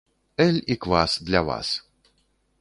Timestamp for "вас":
1.51-1.75